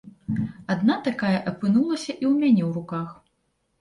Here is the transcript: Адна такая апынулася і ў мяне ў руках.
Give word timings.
Адна 0.75 0.95
такая 1.09 1.35
апынулася 1.53 2.11
і 2.23 2.25
ў 2.31 2.33
мяне 2.41 2.63
ў 2.69 2.75
руках. 2.79 3.09